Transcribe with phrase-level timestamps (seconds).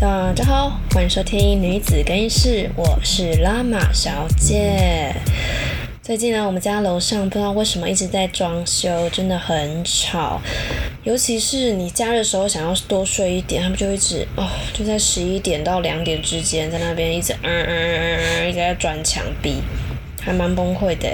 [0.00, 5.14] 大家好，欢迎收听女子更衣室，我是拉玛小姐。
[6.02, 10.40] 最近呢，我们家楼上不知道为什么一直在装修，真的很吵。
[11.04, 19.62] 尤其是你假日的时候想要多睡一点，他们就一直哦，就在十一点到两点之间，在那边一直嗯嗯嗯嗯，一直在转墙壁，
[20.20, 21.08] 还蛮崩溃的。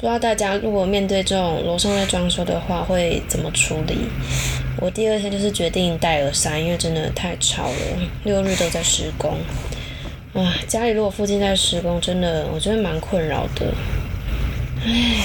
[0.00, 3.98] 不知道大家如果面对这种楼上在装修的话，会怎么处理？
[4.80, 7.74] 我第二天就是决定戴耳塞，因为真的太吵了，
[8.24, 9.36] 六日都在施工。
[10.32, 13.74] 啊，家里如果附近在施工，真的我觉得蛮困扰的。
[14.86, 15.16] 唉，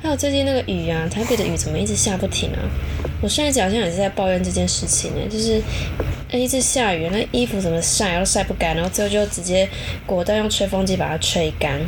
[0.00, 2.58] 还有最近那个雨啊，台北的雨怎么一直下不停啊？
[3.20, 5.60] 我现在好像也是在抱怨这件事情呢，就是
[6.32, 9.68] 一直下雨，那衣服怎么晒都晒不干，然后最后就直接
[10.06, 11.78] 果断用吹风机把它吹干。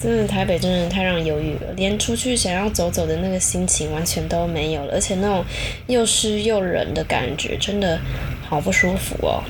[0.00, 5.44] 真的台北真的太让人犹豫了，连出去想要走走的那个心情完全都没有了，而且那种
[5.88, 8.00] 又湿又冷的感觉，真的
[8.48, 9.44] 好不舒服哦。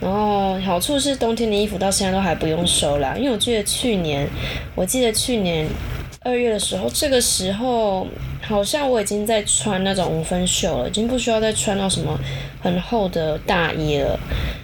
[0.00, 4.26] 然后好处是冬天的衣服到现在都还不用收啦，因为我记得去年，
[4.74, 5.66] 我记得去年
[6.20, 8.06] 二月的时候，这个时候
[8.40, 12.18] 好像我已经在穿那种五分袖了，已经不需要再穿到什么
[12.62, 14.18] 很厚的大衣了。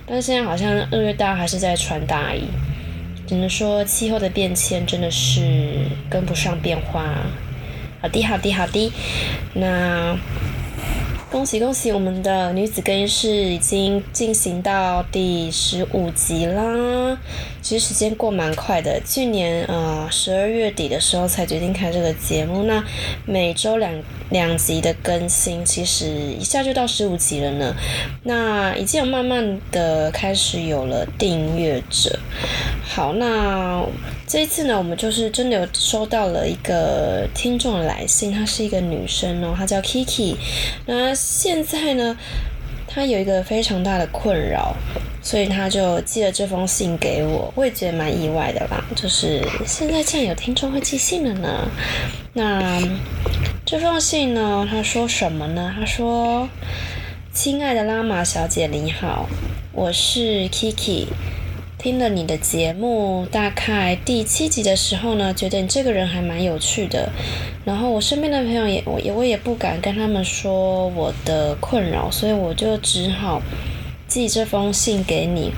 [0.07, 2.43] 但是现在好像二月大家还是在穿大衣，
[3.31, 7.05] 只能说气候的变迁真的是跟不上变化。
[8.03, 8.93] 好的，好的，好的，
[9.55, 10.19] 那。
[11.31, 11.93] 恭喜恭喜！
[11.93, 17.17] 我们的女子更衣室已经进行到第十五集啦。
[17.63, 22.65] 其实时间过蛮快的，去年呃十二月底的时候才决定开这个节目。
[22.65, 22.83] 那
[23.27, 23.93] 每周两
[24.31, 27.75] 两集的更新，其实一下就到十五集了呢。
[28.25, 32.19] 那已经有慢慢的开始有了订阅者。
[32.83, 33.85] 好，那
[34.27, 40.35] 这一次呢，我们就是真的有收到了一个听众的来信，她是一个女生哦，她叫 Kiki。
[40.87, 42.17] 那现在呢，
[42.93, 44.75] 他有一个非常大的困扰，
[45.23, 48.85] 所以他就寄了这封信给我，我也觉得蛮意外的啦。
[48.97, 51.71] 就是现在竟然有听众会寄信了呢。
[52.33, 52.81] 那
[53.65, 55.73] 这封信呢，他说什么呢？
[55.79, 56.49] 他说
[57.33, 59.29] ：“亲爱的拉玛小姐，你好，
[59.73, 61.07] 我是 Kiki。”
[61.83, 67.11] 听了你的节目，大概第七集的时候呢，觉得你这个人还蛮有趣的。
[67.65, 73.41] 然后我身边的朋友也，我也我也不敢跟他们说我的困扰，所以我就只好
[74.07, 75.53] 寄这封信给你。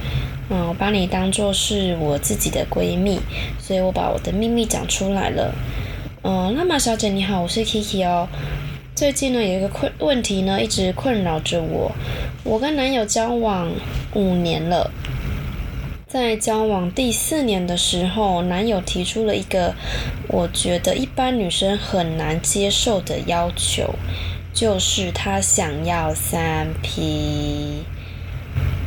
[0.49, 3.19] 嗯，把你当做是我自己的闺蜜，
[3.59, 5.53] 所以我把我的秘密讲出来了。
[6.22, 8.28] 嗯，那么小姐你好，我是 Kiki 哦。
[8.94, 11.91] 最近呢有一个困问题呢，一直困扰着我。
[12.44, 13.72] 我跟男友交往
[14.15, 14.89] 五年了。
[16.12, 19.74] 在交往第四年的时候，男友提出了一个
[20.28, 23.94] 我觉得一般女生很难接受的要求，
[24.52, 27.84] 就是他想要三 P。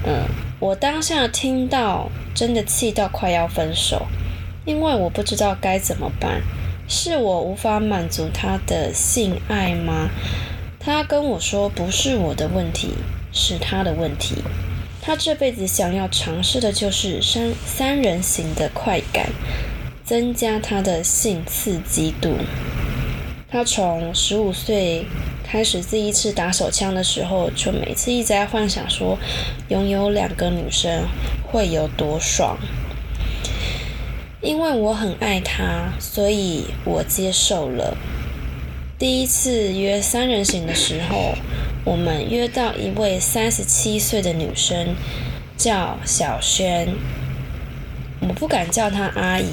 [0.06, 0.28] 嗯，
[0.60, 4.06] 我当下听到真的气到快要分手，
[4.64, 6.44] 因为我不知道该怎么办。
[6.88, 10.12] 是我无法满足他的性爱吗？
[10.80, 12.90] 他跟我说不是我的问题，
[13.34, 14.36] 是他的问题。
[15.06, 19.30] 他这辈子想要尝试的就是三三人行的快感，
[20.04, 22.36] 增加他的性刺激度。
[23.48, 25.06] 他从十五岁
[25.44, 29.16] 开始第一次打手枪的时候，就每次一直在幻想说，
[29.70, 31.04] 拥有两个女生
[31.52, 32.58] 会有多爽。
[34.42, 37.96] 因为我很爱他，所以我接受了。
[38.98, 41.36] 第一次约三人行的时候。
[41.86, 44.96] 我们约到一位三十七岁的女生，
[45.56, 46.96] 叫小轩。
[48.22, 49.46] 我不敢叫她阿姨，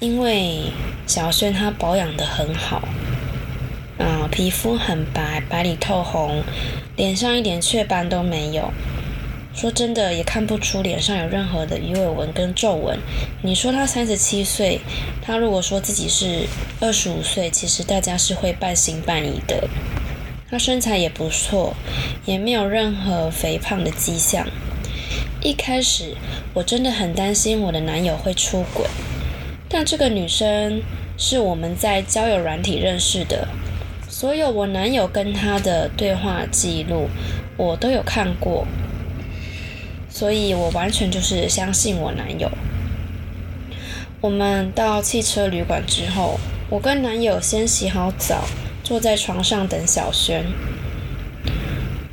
[0.00, 0.64] 因为
[1.06, 2.82] 小轩她保养的很好，
[3.98, 6.42] 啊，皮肤很白，白里透红，
[6.96, 8.72] 脸上一点雀斑都没有。
[9.60, 12.98] 说真的，也看不出脸上有任何的鱼尾纹跟皱纹。
[13.42, 14.80] 你说她三十七岁，
[15.20, 16.46] 她如果说自己是
[16.80, 19.68] 二十五岁，其实大家是会半信半疑的。
[20.50, 21.74] 她身材也不错，
[22.24, 24.46] 也没有任何肥胖的迹象。
[25.42, 26.14] 一开始
[26.54, 28.86] 我真的很担心我的男友会出轨，
[29.68, 30.80] 但这个女生
[31.18, 33.46] 是我们在交友软体认识的，
[34.08, 37.10] 所有我男友跟她的对话记录
[37.58, 38.66] 我都有看过，
[40.20, 42.50] 所以我完全就是相信我男友。
[44.20, 46.38] 我们到汽车旅馆之后，
[46.68, 48.44] 我跟男友先洗好澡。
[48.84, 50.44] 坐在床上等小轩，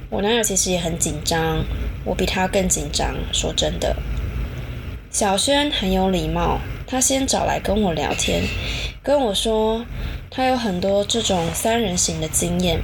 [0.10, 1.66] 我男友其实也很紧张，
[2.06, 3.14] 我比他更紧张。
[3.34, 3.98] 说真的，
[5.12, 8.44] 小轩很有礼貌，他先找来跟我聊天，
[9.04, 9.84] 跟我说
[10.30, 12.80] 他有很多这种三人行的经验，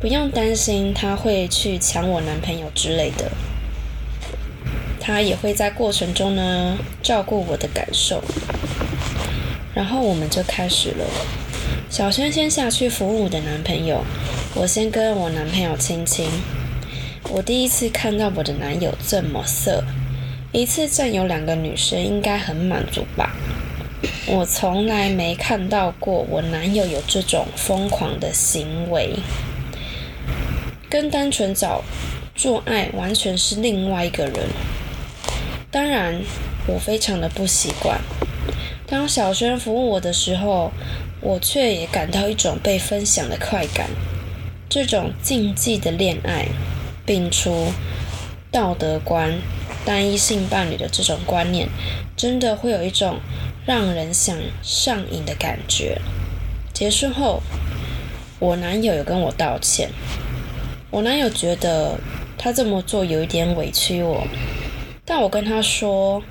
[0.00, 3.30] 不用担心他会去抢我男朋友之类的。
[5.06, 8.20] 他也会在过程中呢照顾我的感受。
[9.72, 11.04] 然后我们就开始了。
[11.88, 14.02] 小轩先下去服务我的男朋友，
[14.56, 16.28] 我先跟我男朋友亲亲。
[17.30, 19.84] 我第一次看到我的男友这么色，
[20.50, 23.36] 一次占有两个女生应该很满足吧？
[24.26, 29.14] 我从来没看到过我男友有这种疯狂的行为，
[30.90, 31.84] 跟单纯找
[32.34, 34.34] 做爱完全是另外一个人。
[35.76, 36.22] 当然，
[36.66, 38.00] 我非常的不习惯。
[38.86, 40.72] 当小轩服务我的时候，
[41.20, 43.90] 我却也感到一种被分享的快感。
[44.70, 46.48] 这种禁忌的恋爱，
[47.06, 47.66] 摒除
[48.50, 49.38] 道德观、
[49.84, 51.68] 单一性伴侣的这种观念，
[52.16, 53.18] 真的会有一种
[53.66, 56.00] 让人想上瘾的感觉。
[56.72, 57.42] 结束后，
[58.38, 59.90] 我男友有跟我道歉。
[60.90, 61.98] 我男友觉得
[62.38, 64.26] 他这么做有一点委屈我，
[65.06, 66.22] 但我跟他说。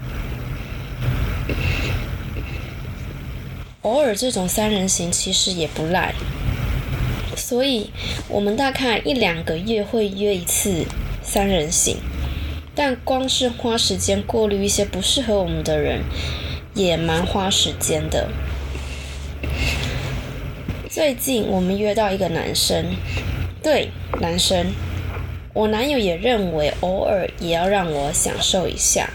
[3.82, 6.16] 偶尔这种三人行其实也不赖，
[7.38, 7.92] 所以
[8.28, 10.86] 我们大概一两个月会约一次
[11.22, 11.98] 三人行，
[12.74, 16.02] 但光是花时间过滤一些不适合我们的人，
[16.74, 18.30] 也蛮花时间的。
[20.90, 22.96] 最近我们约到一个男生，
[23.62, 24.74] 对，男生，
[25.56, 29.10] 我男友也认为偶尔也要让我享受一下，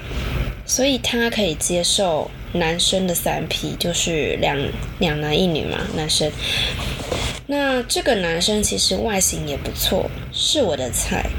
[0.64, 2.28] 所以他可以接受。
[2.52, 4.58] 男生的三 P 就是两
[4.98, 6.32] 两男一女嘛，男生。
[7.46, 11.30] 那这个男生其实外形也不错，是我的菜。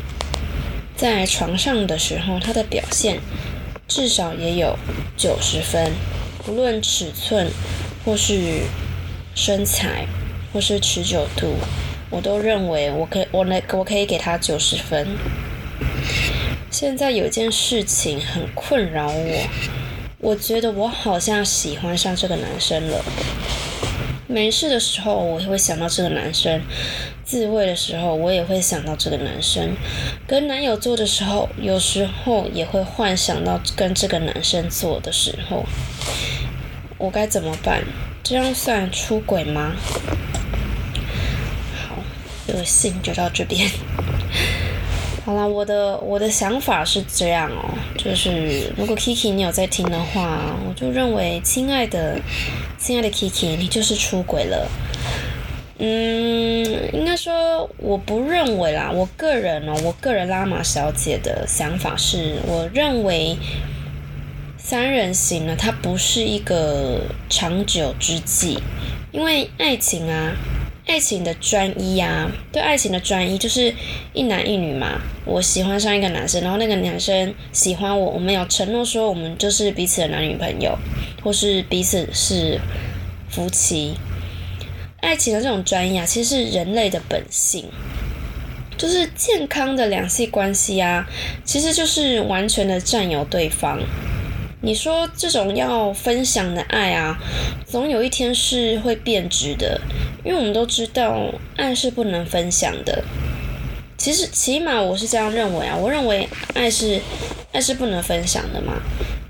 [0.96, 3.20] 在床上的时候，他的表现
[3.90, 4.78] 至少也有
[5.18, 5.92] 九十分，
[6.46, 7.52] 不论尺寸
[8.06, 8.62] 或是
[9.36, 10.06] 身材
[10.54, 11.56] 或是持久度，
[12.12, 15.08] 我都认为我可以我能我可以给他九十分。
[16.70, 19.48] 现在有件事情很困扰我。
[20.20, 23.04] 我觉得我好像喜欢上这个男生了。
[24.28, 26.60] 没事的时候，我也会想到这个男生；
[27.26, 29.70] 自慰的时候，我也会想到这个男生；
[30.28, 35.66] 跟男友做的时候，有时候也会幻想到跟这个男生做的时候。
[36.98, 37.84] 我该怎么办？
[38.24, 39.74] 这样算出轨吗？
[42.52, 43.70] 好，这信就到这边。
[45.24, 47.64] 好了，我的我的想法是这样哦，
[47.96, 52.20] 就是如果 Kiki 你有在听的话，我就认为，亲爱的，
[52.80, 54.68] 亲爱的 Kiki，你就是出轨了。
[55.78, 63.38] 嗯，应该说我不认为啦，我个人哦，我个人拉玛小姐的想法是，我认为
[64.58, 68.60] 三人行呢，它不是一个长久之计，
[69.12, 70.34] 因为爱情啊。
[70.92, 73.74] 爱情的专一呀，对爱情的专一就是
[74.12, 75.00] 一男一女嘛。
[75.24, 80.78] 我喜欢上一个男生，然后那个男生喜欢我，我们有承诺说我们就是彼此的男女朋友，
[81.24, 82.60] 或是彼此是
[83.30, 83.94] 夫妻。
[85.00, 87.70] 爱情的这种专一啊，其实是人类的本性，
[88.78, 91.08] 就是健康的两性关系啊，
[91.46, 93.80] 其实就是完全的占有对方。
[94.64, 97.18] 你说这种要分享的爱啊，
[97.66, 99.82] 总有一天是会变质的，
[100.24, 103.04] 因为我们都知道爱是不能分享的。
[103.98, 107.02] 其实起码我是这样认为啊，我认为爱是
[107.52, 108.74] 爱是不能分享的嘛。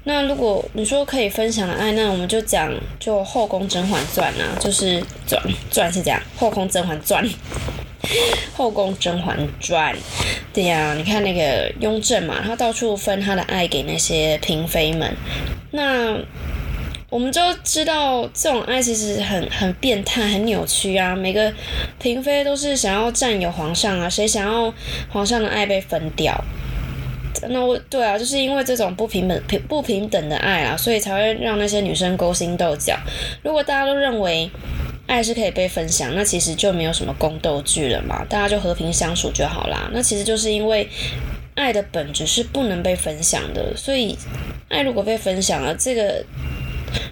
[0.03, 7.25] 那如果你说可以分享的爱，那我们就讲就《后宫甄嬛传》啊，就是转转是这样，《后宫甄嬛传》。
[8.55, 9.95] 后宫甄嬛传，
[10.53, 15.15] 对呀，你看那个雍正嘛，他到处分他的爱给那些嫔妃们。
[15.71, 16.17] 那
[17.09, 21.15] 我们就知道这种爱其实很很变态、很扭曲啊。
[21.15, 21.53] 每个
[21.99, 24.73] 嫔妃都是想要占有皇上啊，谁想要
[25.09, 26.33] 皇上的爱被分掉？
[27.49, 32.95] 那我对啊，就是因为这种不平等、平不平等的爱啊，所以才会让那些女生勾心斗角。
[33.41, 34.49] 如果大家都认为，
[35.11, 39.89] 爱是可以被分享，那其实就没有什么宫斗剧了嘛，大家就和平相处就好啦。
[39.91, 40.87] 那其实就是因为
[41.53, 44.17] 爱的本质是不能被分享的，所以
[44.69, 46.23] 爱如果被分享了，这个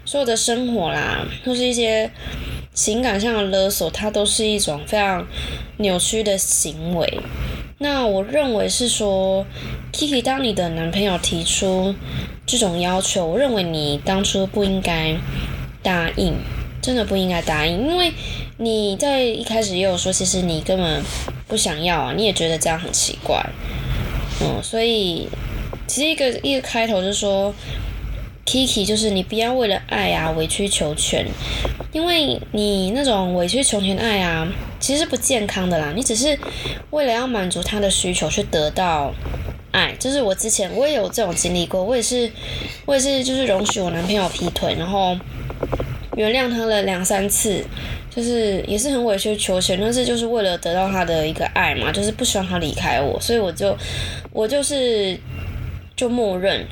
[0.06, 2.10] 所有的生活啦，或是一些
[2.74, 5.28] 情感上的勒索，它都是一种非常
[5.76, 7.20] 扭曲的行为。
[7.80, 9.46] 那我认为是说
[9.92, 11.94] ，Kiki，当你的男朋友提出
[12.46, 15.18] 这种要求，我认为你当初不应该
[15.84, 16.34] 答应。
[16.90, 18.12] 真的不应该答应，因为
[18.58, 21.04] 你在一开始也有说，其实你根本
[21.48, 23.40] 不想要啊，你也觉得这样很奇怪，
[24.42, 25.30] 嗯，所以
[25.86, 27.54] 其实一个一个开头就说
[28.44, 31.28] ，Kiki，就是你不要为了爱啊委曲求全，
[31.92, 35.94] 因为你那种委曲求全的爱啊，其实不健康的啦。
[35.96, 36.40] 你只是
[36.90, 39.14] 为了要满足他的需求去得到
[39.70, 42.32] 爱，就是我之前我也有这种经历过，我也是
[42.88, 45.16] 我也是就是容许我男朋友劈腿，然后
[46.20, 47.64] 原谅他了两三次，
[48.14, 53.74] 就是也是很委曲求全，但是就是为了得到他的一个爱嘛，就是不希望他离开我，所以我就
[54.34, 55.18] 我就是
[55.96, 56.66] 就默认，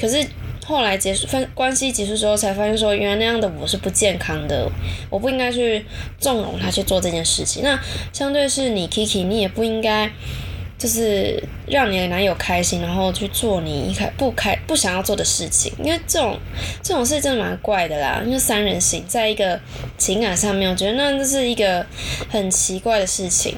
[0.00, 0.24] 可是。
[0.64, 4.70] 后来结束分关系结束之后，才发现说，原来那样的我是不健康的，
[5.10, 5.84] 我不应该去
[6.20, 7.64] 纵容他去做这件事情。
[7.64, 7.76] 那
[8.12, 10.08] 相对是你 Kiki，你也不应该
[10.82, 16.36] 就是让你的男友开心，然后去做你一开不开不想要做的事情，因为这种
[16.82, 18.20] 这种事真的蛮怪的啦。
[18.26, 19.60] 因为三人行，在一个
[19.96, 21.86] 情感上面，我觉得那这是一个
[22.28, 23.54] 很奇怪的事情。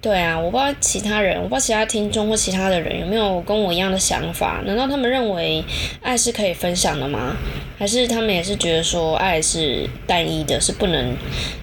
[0.00, 4.62] 对啊，我不知道其他人，我不知道其他听众或其他的人有没有跟我一样的想法？
[4.64, 5.64] 难道他们认为
[6.00, 7.34] 爱是可以分享的吗？
[7.76, 11.16] 还是他们也是觉得说爱是单一的，是不能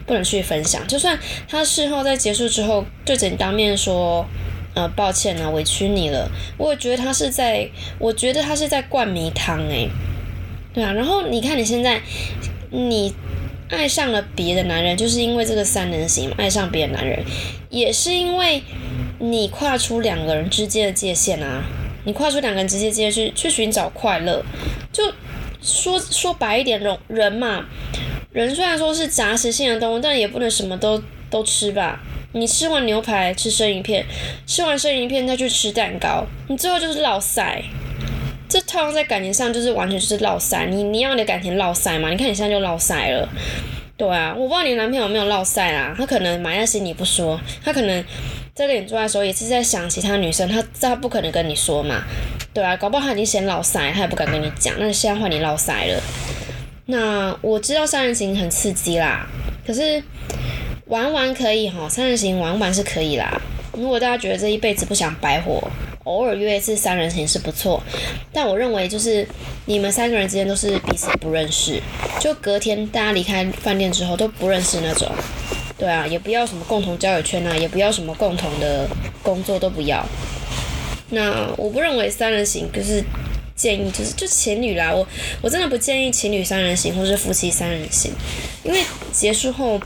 [0.05, 0.85] 不能去分享？
[0.89, 4.25] 就算他事后在结束之后对着你当面说，
[4.73, 9.89] 呃，抱歉啊，委屈你了，我也觉得他是在，我觉得他是在灌迷汤诶。
[10.73, 12.01] 对啊，然后你看你现在
[12.71, 13.13] 你。
[13.69, 17.17] 爱上了别的男人，就是因为这个三人行爱上别的男人，
[17.71, 18.61] 也是因为
[19.17, 21.63] 你跨出两个人之间的界限啊！
[22.05, 24.43] 你跨出两个人之间界去去寻找快乐，
[24.91, 25.11] 就
[25.59, 27.65] 说说白一点，人人嘛，
[28.31, 31.01] 人虽然说是杂食性的动物，但也不能什么都
[31.31, 31.99] 都吃吧？
[32.33, 34.05] 你吃完牛排吃生鱼片，
[34.45, 37.63] 吃完生鱼片再去吃蛋糕，你最后就是落塞。
[38.49, 42.09] 这套在感情上就是完全就是落塞，你你要你的感情落塞嘛？
[42.09, 43.27] 你看你现在就落塞了，
[43.97, 48.05] 对啊，我不知道你男朋友有没有落塞啦，他可能埋在心里不说，他可能
[48.53, 52.03] 在跟你做爱的时候也是在想其他女生，他他不可能跟你说嘛，
[52.53, 56.01] 对啊，搞不好他已经先落塞，他也不敢跟你讲，那现在换你落塞了。
[56.85, 59.27] 那我知道三人行很刺激啦，
[59.65, 60.03] 可是
[60.85, 63.41] 玩玩可以哈，三人行玩玩是可以啦。
[63.73, 65.61] 如果大家觉得这一辈子不想白活。
[66.03, 67.81] 偶尔约一次三人行是不错，
[68.33, 69.25] 但我认为就是
[69.67, 71.81] 你们三个人之间都是彼此不认识，
[72.19, 75.09] 就隔天大家离开饭店之后都不认识那种，
[75.77, 78.85] 对啊，也不要什么共同交友圈啊，也不要什么共同的
[79.23, 80.05] 工作都不要。
[81.11, 83.01] 那我不认为三人行就是
[83.55, 85.07] 建议就是就情侣啦，我
[85.41, 88.11] 我真的不建议情侣三人行或是夫妻三人行，
[88.65, 89.79] 因为结束后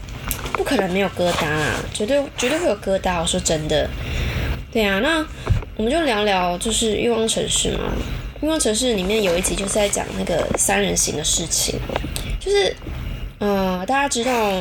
[0.53, 3.21] 不可能没有疙瘩啦，绝对绝对会有疙瘩。
[3.21, 3.89] 我说真的，
[4.71, 5.25] 对啊，那。
[5.77, 7.93] 我们就聊聊，就是欲望城市嘛。
[8.41, 11.79] 欲望城市里面有一集就是在讲那个三人行的事情，
[12.39, 12.75] 就是，
[13.39, 14.51] 呃，大家知道，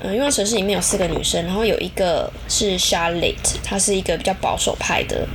[0.00, 5.26] 嗯，欲望城市里面有四个女生，然后有一个是 Charlotte，她是一个比较保守派的，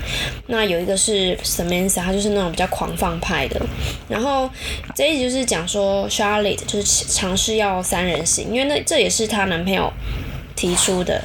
[0.48, 3.62] 那有一个是 Samantha，她就是那种比较狂放派的。
[4.10, 4.50] 然后
[4.96, 9.92] 这一集就是讲说 Charlotte 就是尝试要三人行，因为那这也是她男朋友。
[10.58, 11.22] 提出的，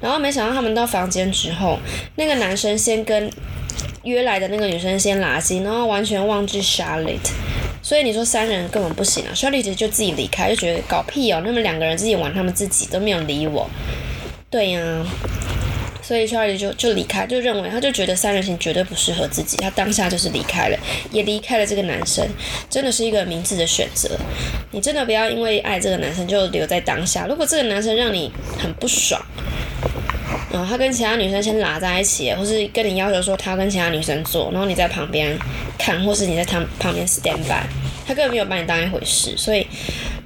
[0.00, 1.76] 然后没想到他们到房间之后，
[2.14, 3.28] 那个男生先跟
[4.04, 7.32] 约来的那个女生先拉近，然后完全忘记 Charlotte，
[7.86, 13.70] 所以你说三人根本不行啊小丽姐就自己离开，就觉得搞屁哦，他们两个人自己玩他们自己都没有理我，
[14.50, 15.06] 对呀。
[16.02, 20.76] 所以小丽就就离开，就认为他就觉得三人行绝对不适合自己，他当下就是离开了，
[21.12, 22.28] 也离开了这个男生，
[22.68, 24.10] 真的是一个明智的选择。
[24.72, 27.26] 你真的不要因为爱这个男生就留在当下。
[27.28, 29.20] 如果这个男生让你很不爽，
[30.52, 35.36] 然后他跟其他女生先拉在一起，或是跟你要求说他跟其他女生做，然后你在旁边
[35.78, 37.66] 看，或是你在他旁边 stand by，
[38.06, 39.36] 他根本没有把你当一回事。
[39.36, 39.66] 所以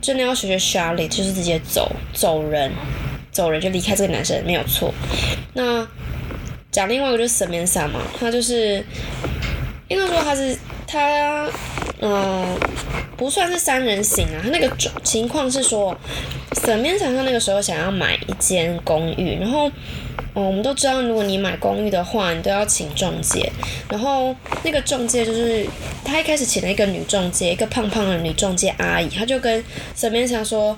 [0.01, 2.71] 真的要学学 Charlie，就是直接走走人。
[3.33, 4.93] 走人就离开这个男生没有错。
[5.55, 5.87] 那
[6.73, 8.85] 讲另外一个就是神面上嘛，他就是
[9.87, 11.49] 应该说他是他
[12.01, 12.59] 嗯
[13.17, 14.69] 不算是三人行啊，他那个
[15.05, 15.97] 情况是说
[16.65, 19.71] 神面上他那个时候想要买一间公寓，然后
[20.35, 23.51] 嗯我们都知道如果你买公寓的话，你都要请中介，
[23.89, 25.67] 然后那个中介就是
[26.05, 30.77] 他一开始请了一个女中介，一个胖胖的女中介阿姨，他就跟沈面上说。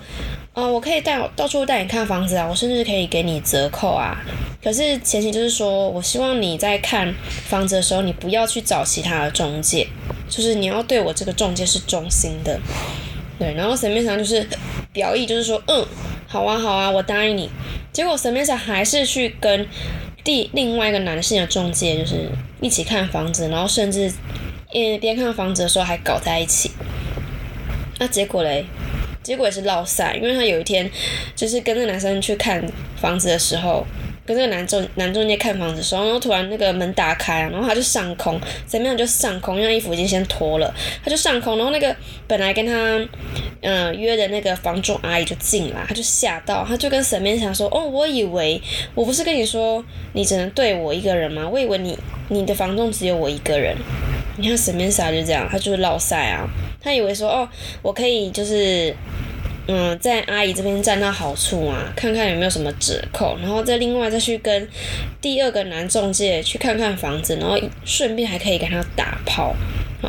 [0.55, 4.23] 哦，我可以带到处带你看房子啊，我甚至可以给你折扣啊。
[4.63, 7.11] 可是前提就是说，我希望你在看
[7.47, 9.87] 房子的时候，你不要去找其他的中介，
[10.29, 12.59] 就是你要对我这个中介是忠心的。
[13.39, 14.47] 对，然后沈面上就是
[14.91, 15.83] 表意，就是说，嗯，
[16.27, 17.49] 好啊，好啊，我答应你。
[17.93, 19.65] 结果神面上还是去跟
[20.23, 22.27] 第另外一个男性的中介，就是
[22.59, 24.11] 一起看房子，然后甚至
[24.73, 26.71] 嗯边看房子的时候还搞在一起。
[27.99, 28.65] 那结果嘞？
[29.21, 30.89] 结果也是落赛，因为他有一天
[31.35, 32.61] 就是跟那男生去看
[32.99, 33.85] 房子的时候，
[34.25, 41.95] 跟这个男中男中介看房子的时候，然后突然那个门打开，然后他就上空，怎么样就上空，因为衣服已经先脱了，他就上空，然后那个
[42.27, 42.73] 本来跟他
[43.61, 48.61] 嗯约的那个房仲阿姨就进来，他就吓到，他就跟沈面想说，哦，我以为
[48.95, 51.47] 我不是跟你说你只能对我一个人吗？
[51.51, 51.97] 我以为你
[52.29, 53.75] 你的房中只有我一个人。
[54.37, 56.47] 你看沈面莎就这样，他就是落塞啊，
[56.81, 57.47] 他以为说哦，
[57.81, 58.95] 我可以就是。
[59.67, 64.67] 嗯，在阿姨这边占到好处啊，看看有没有什么折扣，然后再另外再去跟
[65.21, 69.55] 第二个男中介去看看房子，然后顺便还可以跟他打炮，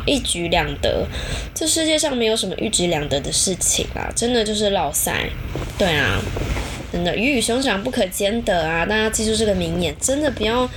[0.05, 1.07] 一举两得。
[1.53, 5.13] 这世界上没有什么一举两得的事情啊，真的就是老塞。
[5.77, 6.21] 对啊，
[6.91, 8.85] 真的鱼与熊掌不可兼得啊！
[8.85, 10.69] 大家记住这个名言，真的不要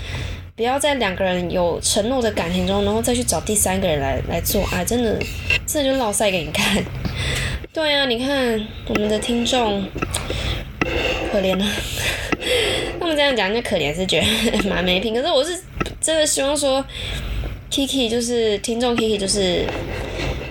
[0.54, 5.16] 不要在两个人有承诺的感情中，然后再去找第三个人来来做爱，真的，
[5.66, 6.82] 这就老塞给你看。
[7.78, 9.84] 对啊，你看我们的听众
[11.30, 11.66] 可怜啊，
[12.98, 15.14] 他们这样讲，就可怜是觉得蛮没品。
[15.14, 15.56] 可是我是
[16.00, 16.84] 真的希望说
[17.70, 19.64] ，Kiki 就是听众，Kiki 就是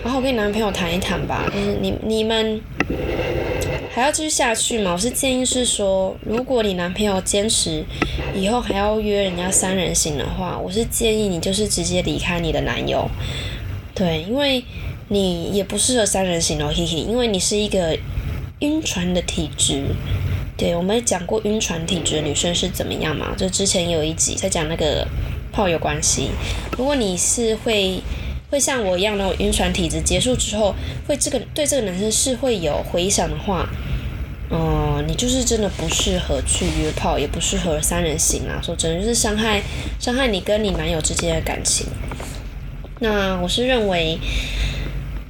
[0.06, 1.44] 然后跟你男朋友谈一谈吧。
[1.54, 2.62] 就是你你们
[3.94, 4.94] 还要继续下去吗？
[4.94, 7.84] 我是建议是说，如果你男朋友坚持
[8.34, 13.06] 以后还要约人家三人行的话，我是建议你就是直接离开你的男友。
[13.94, 14.64] 对，因为。
[15.10, 17.98] 你也不适合三人行哦，嘿嘿，因为你是一个
[18.60, 19.86] 晕船的体质。
[20.58, 23.34] 对，我们讲过晕船体质的女生是怎么样嘛？
[23.38, 25.08] 就之前有一集在讲那个
[25.54, 26.32] 炮友关系。
[26.78, 28.02] 如果你是会
[28.50, 30.74] 会像我一样那种晕船体质，结束之后
[31.08, 33.70] 会这个对这个男生是会有回想的话，
[34.50, 38.60] 嗯，你就是真的不适合去约炮，也不适合三人行啊。
[38.62, 39.62] 说真的，就是伤害
[40.00, 41.86] 伤害你跟你男友之间的感情。
[43.00, 44.18] 那我是认为。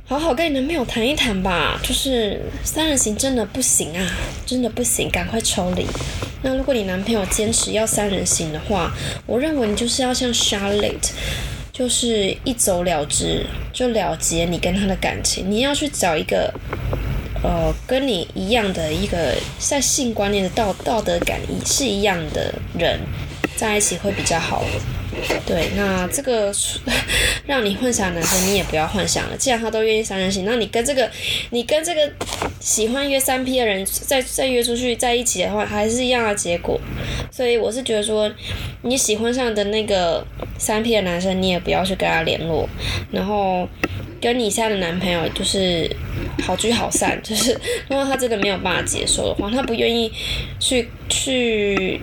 [0.10, 4.10] 好好跟你男朋友谈一谈吧，就是三人行真的不行啊，
[4.46, 5.86] 真的不行，赶快抽离。
[6.44, 8.94] 那如果你男朋友坚持要三人行的话，
[9.26, 11.10] 我认为你就是要像 Charlotte，
[11.74, 15.52] 就是一走了之，就了结你跟他的感情。
[15.52, 16.54] 你要去找一个，
[17.44, 23.02] 呃，跟你一样的一个在性观念的道道德感是一样的人，
[23.58, 24.64] 在一起会比较好。
[25.46, 26.54] 对，那这个
[27.48, 29.38] 让你幻想男生，你也不要幻想了。
[29.38, 31.10] 既然他都愿意三人行，那你跟这个，
[31.52, 32.12] 你跟这个
[32.60, 36.80] 喜欢约三 P 的人再再约出去在一起的话，还是一样的结果。
[37.32, 38.32] 所以我是觉得说，
[38.82, 40.26] 你喜欢上的那个
[40.58, 42.68] 三 P 的男生，你也不要去跟他联络。
[43.12, 43.68] 然后
[44.22, 45.90] 跟你现在的男朋友就是
[46.44, 47.52] 好聚好散，就是
[47.90, 50.12] 如果他真的没有办法接受的话，他不愿意
[50.60, 52.00] 去去。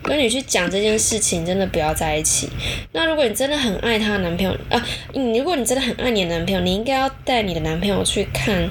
[0.00, 2.48] 跟你去讲这件事情，真的不要在一起。
[2.92, 8.70] 那如果你真的很爱她男朋友啊，你如果你真的很爱你的男朋友，你应该要带你的男朋友去看，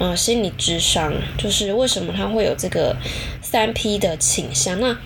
[0.00, 2.96] 呃，心理智商，就是为什么他会有这个
[3.40, 4.80] 三 P 的倾向？
[4.80, 4.98] 那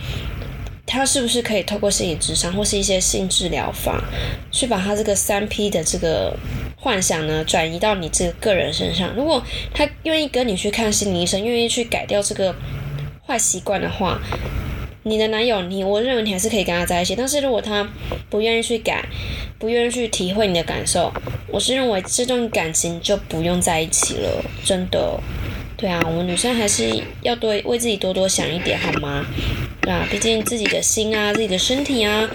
[0.87, 4.03] 他是不是可以透过心理智商或是一些性治疗法，
[4.53, 6.35] 去把他这个三 P 的这个
[6.77, 9.13] 幻想呢，转移到你这个个人身上？
[9.15, 9.43] 如果
[9.75, 12.55] 他愿意跟你去看心理医生，愿意去改掉这个
[13.27, 14.21] 坏习惯的话。
[15.09, 17.89] 你的男友，你我认为你还是可以跟他在一起，但是如果他
[18.29, 19.05] 不愿意去改，
[19.57, 21.13] 不愿意去体会你的感受，
[21.49, 25.21] 我是认为这段感情就不用在一起了，真的。
[25.77, 29.25] 对啊，我们女生还是要多为自己多多想一点，好吗？
[29.87, 32.29] 对啊，毕竟自己的心啊，自己的身体啊，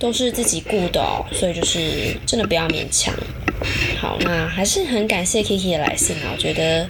[0.00, 3.14] 都是自己顾的哦，所以就是真的不要勉强。
[4.00, 6.88] 好，那还是很感谢 Kiki 的来信啊，我觉得。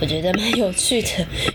[0.00, 1.08] 我觉得蛮有趣的，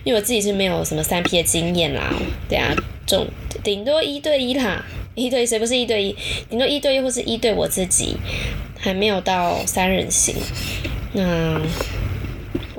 [0.04, 2.12] 因为我自己是没有什么三 P 的经验啦，
[2.48, 2.74] 对啊，
[3.06, 3.28] 总
[3.64, 6.16] 顶多一对一啦，一对谁不是一对一？
[6.50, 8.16] 顶多一对一或是一对我自己，
[8.80, 10.34] 还没有到三人行。
[11.14, 11.62] 那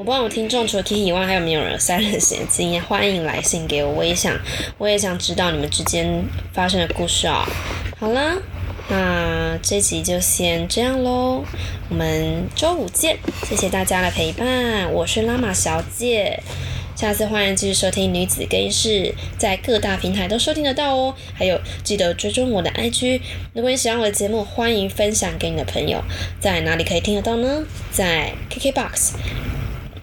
[0.00, 2.82] 我不知道我听众除了 Kiki 以外，还有没有人三人行经验？
[2.82, 4.34] 欢迎来信给我，我也想，
[4.78, 7.46] 我也想知道你们之间发生的故事啊。
[7.98, 8.38] 好啦。
[8.88, 11.44] 那这集就先这样喽，
[11.90, 16.42] 我们周五见，谢谢大家的陪伴，我是拉玛小姐，
[16.96, 23.20] 下次欢迎继续收听女子更衣室，在各大平台都收听得到哦，还有记得追踪我的 IG，
[23.52, 26.02] 如果你喜欢我的节目，欢迎分享给你的朋友，
[26.40, 27.62] 在哪里可以听得到呢？
[27.92, 29.10] 在 KKBOX。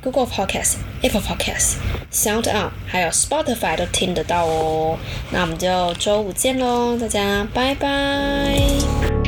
[0.02, 1.76] Google Podcast、Apple Podcast、
[2.12, 4.98] Sound On，还有 Spotify 都听得到哦。
[5.32, 9.27] 那我们就周五见喽，大家拜拜。